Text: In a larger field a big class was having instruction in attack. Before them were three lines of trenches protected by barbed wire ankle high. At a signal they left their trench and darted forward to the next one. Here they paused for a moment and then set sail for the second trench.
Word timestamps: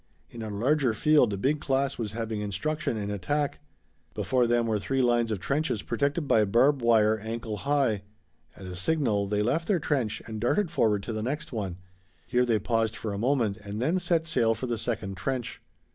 In 0.31 0.41
a 0.41 0.49
larger 0.49 0.95
field 0.95 1.31
a 1.31 1.37
big 1.37 1.59
class 1.61 1.99
was 1.99 2.13
having 2.13 2.41
instruction 2.41 2.97
in 2.97 3.11
attack. 3.11 3.59
Before 4.15 4.47
them 4.47 4.65
were 4.65 4.79
three 4.79 5.03
lines 5.03 5.29
of 5.29 5.39
trenches 5.39 5.83
protected 5.83 6.27
by 6.27 6.43
barbed 6.43 6.81
wire 6.81 7.19
ankle 7.19 7.57
high. 7.57 8.01
At 8.57 8.65
a 8.65 8.75
signal 8.75 9.27
they 9.27 9.43
left 9.43 9.67
their 9.67 9.77
trench 9.77 10.19
and 10.25 10.41
darted 10.41 10.71
forward 10.71 11.03
to 11.03 11.13
the 11.13 11.21
next 11.21 11.53
one. 11.53 11.77
Here 12.25 12.45
they 12.47 12.57
paused 12.57 12.95
for 12.95 13.13
a 13.13 13.19
moment 13.19 13.57
and 13.57 13.79
then 13.79 13.99
set 13.99 14.25
sail 14.25 14.55
for 14.55 14.65
the 14.65 14.75
second 14.79 15.17
trench. 15.17 15.61